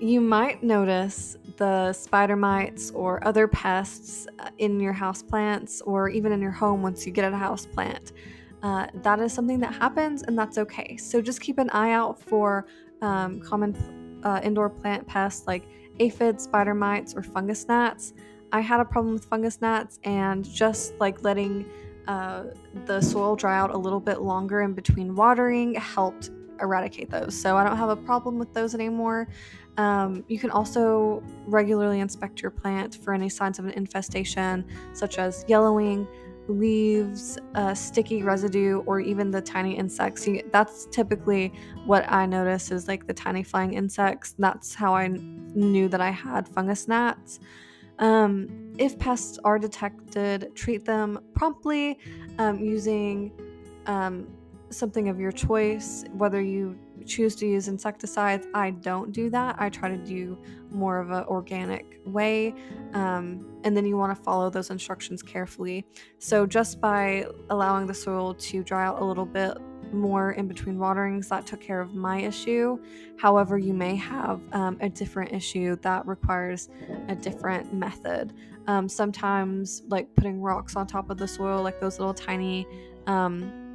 you 0.00 0.20
might 0.20 0.62
notice 0.62 1.36
the 1.56 1.92
spider 1.92 2.36
mites 2.36 2.90
or 2.90 3.26
other 3.26 3.48
pests 3.48 4.26
uh, 4.38 4.50
in 4.58 4.80
your 4.80 4.92
house 4.92 5.22
plants 5.22 5.80
or 5.82 6.08
even 6.08 6.32
in 6.32 6.40
your 6.40 6.50
home 6.50 6.82
once 6.82 7.06
you 7.06 7.12
get 7.12 7.32
a 7.32 7.36
house 7.36 7.66
plant. 7.66 8.12
Uh, 8.62 8.86
that 9.02 9.20
is 9.20 9.32
something 9.32 9.60
that 9.60 9.74
happens 9.74 10.22
and 10.22 10.38
that's 10.38 10.58
okay. 10.58 10.96
So 10.96 11.20
just 11.20 11.40
keep 11.40 11.58
an 11.58 11.70
eye 11.70 11.92
out 11.92 12.20
for 12.20 12.66
um, 13.02 13.40
common 13.40 14.20
uh, 14.24 14.40
indoor 14.42 14.68
plant 14.68 15.06
pests 15.06 15.46
like 15.46 15.68
aphids, 16.00 16.44
spider 16.44 16.74
mites, 16.74 17.14
or 17.14 17.22
fungus 17.22 17.66
gnats. 17.68 18.12
I 18.52 18.60
had 18.60 18.80
a 18.80 18.84
problem 18.84 19.14
with 19.14 19.24
fungus 19.24 19.60
gnats 19.60 19.98
and 20.04 20.44
just 20.44 20.94
like 20.98 21.22
letting 21.22 21.68
uh, 22.08 22.44
the 22.86 23.00
soil 23.00 23.36
dry 23.36 23.58
out 23.58 23.70
a 23.70 23.76
little 23.76 24.00
bit 24.00 24.20
longer 24.20 24.62
in 24.62 24.72
between 24.72 25.14
watering 25.14 25.74
helped 25.74 26.30
eradicate 26.60 27.10
those. 27.10 27.40
So 27.40 27.56
I 27.56 27.64
don't 27.64 27.76
have 27.76 27.88
a 27.88 27.96
problem 27.96 28.38
with 28.38 28.52
those 28.52 28.74
anymore. 28.74 29.28
Um, 29.76 30.24
you 30.28 30.38
can 30.38 30.50
also 30.50 31.22
regularly 31.46 32.00
inspect 32.00 32.40
your 32.40 32.50
plant 32.50 32.96
for 32.96 33.12
any 33.12 33.28
signs 33.28 33.58
of 33.58 33.66
an 33.66 33.72
infestation, 33.72 34.64
such 34.94 35.18
as 35.18 35.44
yellowing, 35.48 36.06
leaves, 36.48 37.38
uh, 37.54 37.74
sticky 37.74 38.22
residue, 38.22 38.78
or 38.86 39.00
even 39.00 39.30
the 39.30 39.40
tiny 39.40 39.76
insects. 39.76 40.28
that's 40.52 40.86
typically 40.86 41.52
what 41.84 42.10
I 42.10 42.24
notice 42.26 42.70
is 42.70 42.88
like 42.88 43.06
the 43.06 43.14
tiny 43.14 43.42
flying 43.42 43.74
insects. 43.74 44.34
That's 44.38 44.74
how 44.74 44.94
I 44.94 45.08
knew 45.08 45.88
that 45.88 46.00
I 46.00 46.10
had 46.10 46.48
fungus 46.48 46.88
gnats. 46.88 47.40
Um, 47.98 48.74
if 48.78 48.98
pests 48.98 49.38
are 49.44 49.58
detected, 49.58 50.52
treat 50.54 50.84
them 50.84 51.18
promptly 51.34 51.98
um, 52.38 52.58
using 52.58 53.32
um, 53.86 54.26
something 54.70 55.08
of 55.08 55.20
your 55.20 55.32
choice, 55.32 56.04
whether 56.12 56.40
you 56.40 56.78
choose 57.06 57.36
to 57.36 57.46
use 57.46 57.68
insecticides. 57.68 58.46
I 58.54 58.70
don't 58.70 59.12
do 59.12 59.30
that. 59.30 59.56
I 59.58 59.68
try 59.68 59.88
to 59.88 59.96
do 59.96 60.38
more 60.70 60.98
of 60.98 61.10
an 61.10 61.24
organic 61.24 62.00
way. 62.04 62.54
Um, 62.92 63.46
and 63.64 63.76
then 63.76 63.84
you 63.84 63.96
want 63.96 64.16
to 64.16 64.22
follow 64.22 64.50
those 64.50 64.70
instructions 64.70 65.22
carefully. 65.22 65.86
So, 66.18 66.46
just 66.46 66.80
by 66.80 67.26
allowing 67.50 67.86
the 67.86 67.94
soil 67.94 68.34
to 68.34 68.62
dry 68.62 68.84
out 68.84 69.00
a 69.00 69.04
little 69.04 69.26
bit 69.26 69.56
more 69.92 70.32
in 70.32 70.48
between 70.48 70.78
waterings, 70.78 71.28
that 71.28 71.46
took 71.46 71.60
care 71.60 71.80
of 71.80 71.94
my 71.94 72.20
issue. 72.20 72.78
However, 73.18 73.56
you 73.58 73.72
may 73.72 73.94
have 73.96 74.40
um, 74.52 74.76
a 74.80 74.88
different 74.88 75.32
issue 75.32 75.76
that 75.82 76.06
requires 76.06 76.68
a 77.08 77.14
different 77.14 77.72
method. 77.72 78.32
Um, 78.66 78.88
sometimes, 78.88 79.82
like 79.88 80.12
putting 80.16 80.40
rocks 80.40 80.74
on 80.74 80.86
top 80.86 81.10
of 81.10 81.18
the 81.18 81.28
soil, 81.28 81.62
like 81.62 81.80
those 81.80 81.98
little 81.98 82.14
tiny 82.14 82.66
um, 83.06 83.65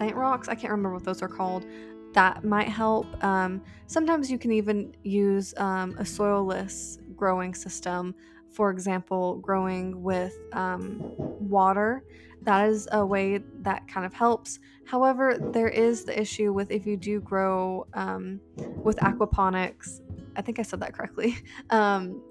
plant 0.00 0.16
rocks. 0.16 0.48
I 0.48 0.54
can't 0.54 0.70
remember 0.70 0.94
what 0.94 1.04
those 1.04 1.20
are 1.20 1.28
called. 1.28 1.66
That 2.14 2.42
might 2.42 2.68
help. 2.68 3.06
Um, 3.22 3.60
sometimes 3.86 4.30
you 4.30 4.38
can 4.38 4.50
even 4.50 4.96
use 5.02 5.52
um, 5.58 5.94
a 5.98 6.04
soilless 6.04 6.98
growing 7.14 7.52
system. 7.54 8.14
For 8.50 8.70
example, 8.70 9.36
growing 9.36 10.02
with 10.02 10.38
um, 10.54 11.12
water. 11.18 12.02
That 12.40 12.70
is 12.70 12.88
a 12.92 13.04
way 13.04 13.40
that 13.60 13.86
kind 13.88 14.06
of 14.06 14.14
helps. 14.14 14.58
However, 14.86 15.36
there 15.38 15.68
is 15.68 16.04
the 16.06 16.18
issue 16.18 16.54
with 16.54 16.70
if 16.70 16.86
you 16.86 16.96
do 16.96 17.20
grow 17.20 17.86
um, 17.92 18.40
with 18.82 18.96
aquaponics. 18.96 20.00
I 20.34 20.40
think 20.40 20.58
I 20.58 20.62
said 20.62 20.80
that 20.80 20.94
correctly. 20.94 21.36
Um, 21.68 22.22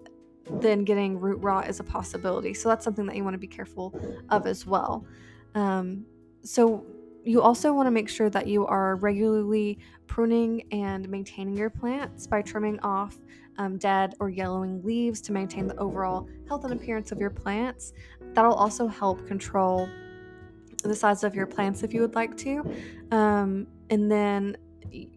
then 0.51 0.83
getting 0.83 1.19
root 1.19 1.39
rot 1.43 1.69
is 1.69 1.79
a 1.79 1.83
possibility. 1.83 2.55
So 2.55 2.69
that's 2.69 2.83
something 2.83 3.05
that 3.05 3.15
you 3.15 3.23
want 3.23 3.35
to 3.35 3.39
be 3.39 3.45
careful 3.45 3.93
of 4.29 4.47
as 4.47 4.65
well. 4.65 5.05
Um, 5.53 6.05
so 6.41 6.83
you 7.23 7.41
also 7.41 7.73
want 7.73 7.87
to 7.87 7.91
make 7.91 8.09
sure 8.09 8.29
that 8.29 8.47
you 8.47 8.65
are 8.65 8.95
regularly 8.95 9.79
pruning 10.07 10.63
and 10.71 11.07
maintaining 11.09 11.55
your 11.55 11.69
plants 11.69 12.27
by 12.27 12.41
trimming 12.41 12.79
off 12.79 13.17
um, 13.57 13.77
dead 13.77 14.15
or 14.19 14.29
yellowing 14.29 14.81
leaves 14.83 15.19
to 15.21 15.31
maintain 15.31 15.67
the 15.67 15.75
overall 15.77 16.27
health 16.47 16.63
and 16.63 16.73
appearance 16.73 17.11
of 17.11 17.19
your 17.19 17.29
plants. 17.29 17.93
That'll 18.33 18.53
also 18.53 18.87
help 18.87 19.27
control 19.27 19.87
the 20.83 20.95
size 20.95 21.23
of 21.23 21.35
your 21.35 21.45
plants 21.45 21.83
if 21.83 21.93
you 21.93 22.01
would 22.01 22.15
like 22.15 22.37
to. 22.37 22.63
Um, 23.11 23.67
and 23.89 24.09
then 24.09 24.55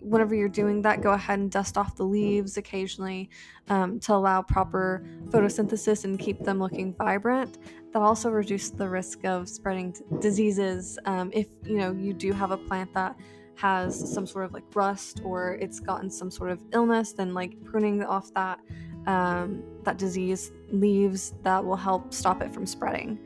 whenever 0.01 0.35
you're 0.35 0.49
doing 0.49 0.83
that, 0.83 1.01
go 1.01 1.13
ahead 1.13 1.39
and 1.39 1.51
dust 1.51 1.77
off 1.77 1.97
the 1.97 2.05
leaves 2.05 2.57
occasionally 2.57 3.31
um, 3.69 3.99
to 4.01 4.15
allow 4.15 4.43
proper 4.43 5.05
photosynthesis 5.27 6.05
and 6.05 6.19
keep 6.19 6.41
them 6.41 6.59
looking 6.59 6.95
vibrant. 6.95 7.59
That 7.93 8.01
also 8.01 8.31
reduces 8.31 8.73
the 8.73 8.89
risk 8.89 9.25
of 9.25 9.49
spreading 9.49 9.93
t- 9.93 10.03
diseases 10.21 10.99
um, 11.05 11.31
if 11.35 11.47
you 11.65 11.77
know 11.77 11.93
you 11.93 12.13
do 12.15 12.33
have 12.33 12.51
a 12.51 12.57
plant 12.57 12.93
that 12.95 13.17
has 13.57 14.13
some 14.13 14.27
sort 14.27 14.45
of 14.45 14.53
like 14.53 14.65
rust 14.75 15.21
or 15.25 15.55
it's 15.61 15.79
gotten 15.79 16.11
some 16.11 16.31
sort 16.31 16.51
of 16.51 16.61
illness. 16.73 17.13
Then 17.13 17.35
like 17.35 17.63
pruning 17.65 18.03
off 18.03 18.33
that 18.35 18.59
um, 19.07 19.63
that 19.85 19.99
disease 19.99 20.53
leaves 20.71 21.35
that 21.43 21.65
will 21.65 21.77
help 21.77 22.15
stop 22.15 22.43
it 22.43 22.53
from 22.53 22.67
spreading. 22.67 23.19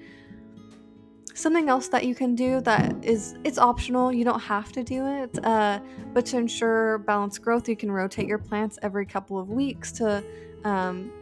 Something 1.37 1.69
else 1.69 1.88
that 1.88 2.07
you 2.07 2.14
can 2.14 2.35
do 2.35 2.62
that 2.62 3.05
is 3.05 3.35
it's 3.45 3.59
optional, 3.59 4.11
you 4.11 4.25
don't 4.25 4.40
have 4.40 4.73
to 4.73 4.83
do 4.83 5.07
it, 5.07 5.45
uh, 5.45 5.81
but 6.14 6.25
to 6.26 6.38
ensure 6.38 6.97
balanced 6.97 7.43
growth, 7.43 7.69
you 7.69 7.76
can 7.76 7.93
rotate 7.93 8.26
your 8.26 8.38
plants 8.38 8.78
every 8.81 9.05
couple 9.05 9.38
of 9.38 9.50
weeks 9.50 9.93
to 9.93 10.25
um, 10.64 11.12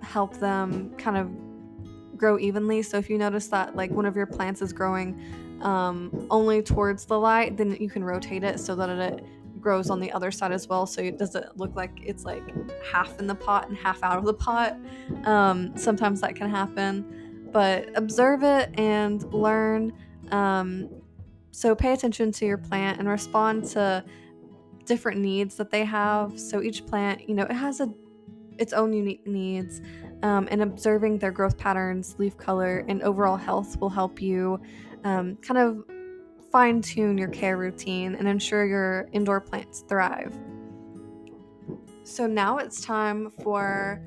help 0.00 0.38
them 0.38 0.94
kind 0.96 1.18
of 1.18 2.16
grow 2.16 2.38
evenly. 2.38 2.80
So 2.80 2.96
if 2.96 3.10
you 3.10 3.18
notice 3.18 3.48
that 3.48 3.76
like 3.76 3.90
one 3.90 4.06
of 4.06 4.16
your 4.16 4.24
plants 4.24 4.62
is 4.62 4.72
growing 4.72 5.20
um, 5.60 6.26
only 6.30 6.62
towards 6.62 7.04
the 7.04 7.20
light, 7.20 7.58
then 7.58 7.76
you 7.78 7.90
can 7.90 8.02
rotate 8.02 8.44
it 8.44 8.58
so 8.58 8.74
that 8.76 8.88
it 8.88 9.22
grows 9.60 9.90
on 9.90 10.00
the 10.00 10.10
other 10.12 10.30
side 10.30 10.52
as 10.52 10.66
well. 10.66 10.86
So 10.86 11.02
it 11.02 11.18
doesn't 11.18 11.58
look 11.58 11.76
like 11.76 12.00
it's 12.02 12.24
like 12.24 12.42
half 12.90 13.18
in 13.18 13.26
the 13.26 13.34
pot 13.34 13.68
and 13.68 13.76
half 13.76 14.02
out 14.02 14.16
of 14.16 14.24
the 14.24 14.32
pot. 14.32 14.78
Um, 15.24 15.76
sometimes 15.76 16.22
that 16.22 16.36
can 16.36 16.48
happen 16.48 17.21
but 17.52 17.88
observe 17.96 18.42
it 18.42 18.70
and 18.78 19.22
learn. 19.32 19.92
Um, 20.30 20.88
so 21.50 21.74
pay 21.74 21.92
attention 21.92 22.32
to 22.32 22.46
your 22.46 22.58
plant 22.58 22.98
and 22.98 23.08
respond 23.08 23.64
to 23.70 24.04
different 24.86 25.20
needs 25.20 25.56
that 25.56 25.70
they 25.70 25.84
have. 25.84 26.38
So 26.38 26.62
each 26.62 26.86
plant, 26.86 27.28
you 27.28 27.34
know, 27.34 27.44
it 27.44 27.52
has 27.52 27.80
a 27.80 27.92
its 28.58 28.72
own 28.72 28.92
unique 28.92 29.26
needs, 29.26 29.80
um, 30.22 30.46
and 30.50 30.62
observing 30.62 31.18
their 31.18 31.32
growth 31.32 31.56
patterns, 31.56 32.14
leaf 32.18 32.36
color, 32.36 32.84
and 32.86 33.02
overall 33.02 33.36
health 33.36 33.80
will 33.80 33.88
help 33.88 34.20
you 34.20 34.60
um, 35.04 35.36
kind 35.36 35.58
of 35.58 35.84
fine 36.50 36.82
tune 36.82 37.16
your 37.16 37.28
care 37.28 37.56
routine 37.56 38.14
and 38.14 38.28
ensure 38.28 38.66
your 38.66 39.08
indoor 39.12 39.40
plants 39.40 39.84
thrive. 39.88 40.38
So 42.04 42.26
now 42.26 42.58
it's 42.58 42.82
time 42.82 43.30
for 43.42 44.02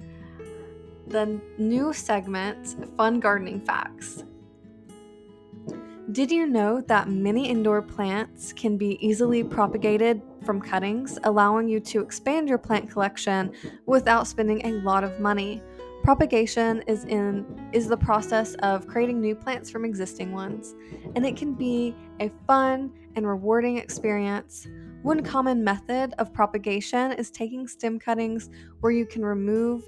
the 1.08 1.40
new 1.58 1.94
segment, 1.94 2.76
Fun 2.98 3.20
Gardening 3.20 3.62
Facts. 3.62 4.24
Did 6.12 6.32
you 6.32 6.46
know 6.46 6.82
that 6.82 7.10
many 7.10 7.50
indoor 7.50 7.82
plants 7.82 8.54
can 8.54 8.78
be 8.78 8.98
easily 9.06 9.44
propagated 9.44 10.22
from 10.44 10.62
cuttings, 10.62 11.18
allowing 11.24 11.68
you 11.68 11.80
to 11.80 12.00
expand 12.00 12.48
your 12.48 12.60
plant 12.60 12.90
collection 12.90 13.52
without 13.86 14.28
spending 14.28 14.66
a 14.66 14.72
lot 14.84 15.04
of 15.04 15.20
money? 15.20 15.62
Propagation 16.04 16.84
is 16.86 17.06
in 17.06 17.44
is 17.74 17.88
the 17.88 17.98
process 17.98 18.54
of 18.56 18.86
creating 18.86 19.20
new 19.20 19.36
plants 19.36 19.72
from 19.72 19.84
existing 19.84 20.32
ones, 20.32 20.76
and 21.16 21.26
it 21.26 21.36
can 21.36 21.56
be 21.56 21.96
a 22.20 22.30
fun 22.46 22.92
and 23.16 23.28
rewarding 23.28 23.80
experience. 23.80 24.68
One 25.02 25.24
common 25.24 25.64
method 25.64 26.14
of 26.20 26.32
propagation 26.32 27.14
is 27.14 27.32
taking 27.32 27.68
stem 27.68 27.98
cuttings 27.98 28.50
where 28.82 28.92
you 28.92 29.08
can 29.08 29.26
remove 29.26 29.84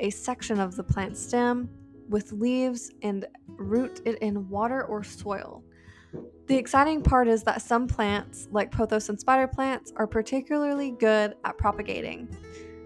a 0.00 0.10
section 0.10 0.58
of 0.58 0.74
the 0.74 0.82
plant 0.82 1.16
stem 1.16 1.68
with 2.08 2.32
leaves 2.32 2.90
and 3.02 3.26
root 3.46 4.00
it 4.04 4.18
in 4.18 4.48
water 4.48 4.84
or 4.84 5.04
soil. 5.04 5.62
The 6.46 6.56
exciting 6.56 7.02
part 7.02 7.28
is 7.28 7.44
that 7.44 7.62
some 7.62 7.86
plants, 7.86 8.48
like 8.50 8.72
pothos 8.72 9.08
and 9.08 9.20
spider 9.20 9.46
plants, 9.46 9.92
are 9.94 10.08
particularly 10.08 10.90
good 10.90 11.36
at 11.44 11.56
propagating. 11.56 12.28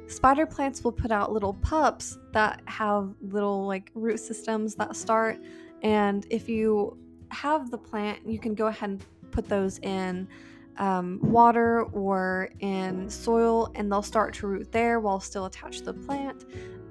Spider 0.06 0.44
plants 0.44 0.84
will 0.84 0.92
put 0.92 1.10
out 1.10 1.32
little 1.32 1.54
pups 1.54 2.18
that 2.32 2.60
have 2.66 3.14
little 3.22 3.66
like 3.66 3.90
root 3.94 4.20
systems 4.20 4.74
that 4.74 4.94
start, 4.94 5.38
and 5.82 6.26
if 6.28 6.46
you 6.46 6.98
have 7.30 7.70
the 7.70 7.78
plant, 7.78 8.28
you 8.28 8.38
can 8.38 8.54
go 8.54 8.66
ahead 8.66 8.90
and 8.90 9.04
put 9.30 9.48
those 9.48 9.78
in 9.78 10.28
um, 10.76 11.18
water 11.22 11.84
or 11.84 12.50
in 12.60 13.08
soil, 13.08 13.72
and 13.74 13.90
they'll 13.90 14.02
start 14.02 14.34
to 14.34 14.46
root 14.46 14.70
there 14.72 15.00
while 15.00 15.20
still 15.20 15.46
attached 15.46 15.78
to 15.78 15.92
the 15.92 15.94
plant 15.94 16.44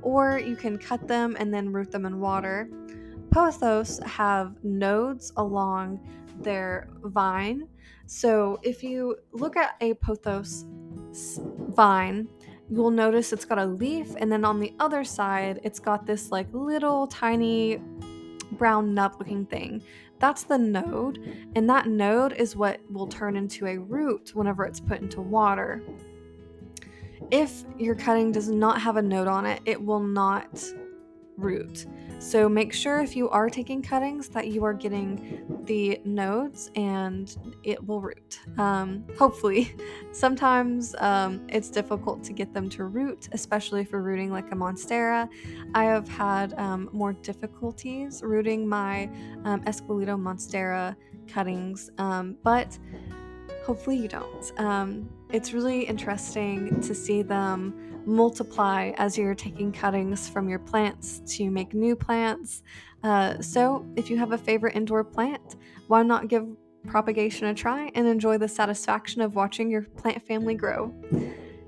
or 0.04 0.40
you 0.40 0.56
can 0.56 0.78
cut 0.78 1.08
them 1.08 1.36
and 1.40 1.54
then 1.54 1.72
root 1.72 1.92
them 1.92 2.06
in 2.06 2.20
water. 2.20 2.70
Pothos 3.30 4.04
have 4.04 4.64
nodes 4.64 5.34
along 5.38 6.00
their 6.42 6.90
vine. 7.04 7.68
So 8.06 8.60
if 8.62 8.84
you 8.84 9.16
look 9.32 9.58
at 9.58 9.76
a 9.82 9.96
pothos 9.96 10.66
vine, 11.74 12.28
you'll 12.70 12.92
notice 12.92 13.34
it's 13.34 13.46
got 13.46 13.58
a 13.58 13.66
leaf, 13.66 14.14
and 14.18 14.32
then 14.32 14.46
on 14.46 14.60
the 14.60 14.74
other 14.80 15.04
side, 15.04 15.60
it's 15.64 15.80
got 15.80 16.06
this 16.06 16.32
like 16.32 16.48
little 16.54 17.08
tiny 17.08 17.82
brown 18.54 18.94
nub 18.94 19.16
looking 19.20 19.46
thing. 19.46 19.82
That's 20.20 20.44
the 20.44 20.58
node, 20.58 21.20
and 21.56 21.70
that 21.70 21.88
node 21.88 22.34
is 22.34 22.56
what 22.56 22.80
will 22.90 23.08
turn 23.08 23.36
into 23.36 23.68
a 23.68 23.78
root 23.78 24.32
whenever 24.34 24.66
it's 24.66 24.80
put 24.80 25.02
into 25.02 25.22
water. 25.22 25.82
If 27.34 27.64
your 27.80 27.96
cutting 27.96 28.32
does 28.32 28.48
not 28.48 28.80
have 28.80 28.96
a 28.96 29.02
node 29.02 29.28
on 29.28 29.48
it, 29.48 29.60
it 29.66 29.84
will 29.84 30.00
not 30.00 30.64
root. 31.36 31.88
So 32.20 32.48
make 32.48 32.72
sure 32.72 33.02
if 33.02 33.16
you 33.16 33.28
are 33.32 33.50
taking 33.50 33.82
cuttings 33.82 34.30
that 34.30 34.50
you 34.50 34.64
are 34.64 34.74
getting 34.76 35.64
the 35.66 36.00
nodes 36.06 36.70
and 36.76 37.36
it 37.64 37.84
will 37.84 38.02
root. 38.02 38.40
Um, 38.60 39.04
hopefully. 39.18 39.76
Sometimes 40.12 40.94
um, 41.00 41.42
it's 41.50 41.72
difficult 41.72 42.24
to 42.26 42.34
get 42.34 42.54
them 42.54 42.70
to 42.70 42.84
root, 42.84 43.30
especially 43.32 43.84
for 43.84 44.04
rooting 44.04 44.32
like 44.32 44.52
a 44.52 44.56
monstera. 44.56 45.28
I 45.74 45.86
have 45.86 46.08
had 46.08 46.54
um, 46.60 46.88
more 46.94 47.14
difficulties 47.14 48.22
rooting 48.24 48.70
my 48.70 49.10
um, 49.44 49.62
Esqueleto 49.62 50.22
monstera 50.22 50.96
cuttings, 51.28 51.90
um, 51.98 52.38
but 52.44 52.78
hopefully 53.66 53.98
you 53.98 54.08
don't. 54.08 54.52
It's 55.34 55.52
really 55.52 55.82
interesting 55.82 56.80
to 56.82 56.94
see 56.94 57.24
them 57.24 58.04
multiply 58.06 58.92
as 58.98 59.18
you're 59.18 59.34
taking 59.34 59.72
cuttings 59.72 60.30
from 60.30 60.48
your 60.48 60.60
plants 60.60 61.24
to 61.38 61.50
make 61.50 61.74
new 61.74 61.96
plants. 61.96 62.62
Uh, 63.02 63.42
so, 63.42 63.84
if 63.96 64.12
you 64.12 64.18
have 64.20 64.32
a 64.32 64.38
favorite 64.38 64.76
indoor 64.76 65.04
plant, 65.04 65.56
why 65.88 66.04
not 66.04 66.28
give 66.28 66.46
propagation 66.86 67.48
a 67.48 67.54
try 67.56 67.90
and 67.96 68.08
enjoy 68.08 68.38
the 68.38 68.48
satisfaction 68.48 69.22
of 69.22 69.34
watching 69.34 69.72
your 69.72 69.82
plant 69.82 70.22
family 70.22 70.54
grow? 70.54 70.94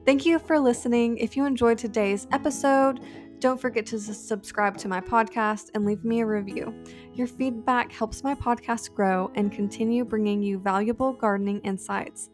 Thank 0.06 0.28
you 0.28 0.38
for 0.38 0.60
listening. 0.60 1.18
If 1.18 1.36
you 1.36 1.46
enjoyed 1.46 1.80
today's 1.80 2.28
episode, 2.32 3.00
don't 3.40 3.60
forget 3.60 3.88
to 3.88 4.00
subscribe 4.00 4.78
to 4.78 4.88
my 4.88 5.02
podcast 5.02 5.72
and 5.74 5.86
leave 5.86 6.06
me 6.06 6.22
a 6.22 6.26
review. 6.28 6.72
Your 7.16 7.26
feedback 7.26 7.92
helps 7.92 8.24
my 8.24 8.36
podcast 8.36 8.94
grow 8.94 9.32
and 9.34 9.52
continue 9.52 10.06
bringing 10.06 10.44
you 10.44 10.60
valuable 10.60 11.14
gardening 11.14 11.62
insights. 11.62 12.30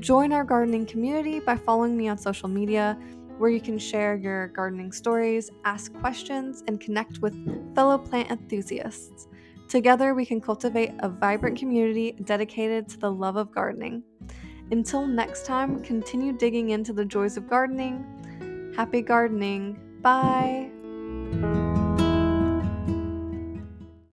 Join 0.00 0.32
our 0.32 0.44
gardening 0.44 0.86
community 0.86 1.40
by 1.40 1.56
following 1.56 1.96
me 1.96 2.08
on 2.08 2.18
social 2.18 2.48
media, 2.48 2.98
where 3.38 3.50
you 3.50 3.60
can 3.60 3.78
share 3.78 4.16
your 4.16 4.48
gardening 4.48 4.92
stories, 4.92 5.50
ask 5.64 5.92
questions, 5.94 6.62
and 6.66 6.80
connect 6.80 7.20
with 7.20 7.34
fellow 7.74 7.96
plant 7.96 8.30
enthusiasts. 8.30 9.28
Together, 9.68 10.14
we 10.14 10.26
can 10.26 10.40
cultivate 10.40 10.92
a 11.00 11.08
vibrant 11.08 11.58
community 11.58 12.12
dedicated 12.24 12.88
to 12.88 12.98
the 12.98 13.10
love 13.10 13.36
of 13.36 13.52
gardening. 13.52 14.02
Until 14.70 15.06
next 15.06 15.46
time, 15.46 15.82
continue 15.82 16.32
digging 16.32 16.70
into 16.70 16.92
the 16.92 17.04
joys 17.04 17.36
of 17.36 17.48
gardening. 17.48 18.72
Happy 18.76 19.02
gardening. 19.02 19.78
Bye. 20.02 20.70